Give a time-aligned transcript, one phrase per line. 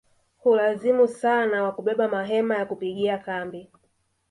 [0.37, 3.69] Hulazimu sana wa kubeba mahema ya kupigia kambi